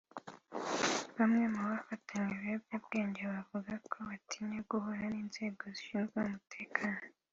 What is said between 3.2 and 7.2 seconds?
bavuga ko batinya guhura n’inzego zishinzwe umutekano